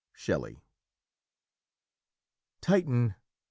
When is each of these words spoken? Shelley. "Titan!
Shelley. 0.15 0.63
"Titan! 2.59 3.13